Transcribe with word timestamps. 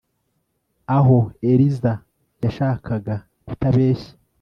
Aho 0.97 1.17
Eliza 1.51 1.91
yashakaga 2.43 3.15
kutabeshya 3.45 4.11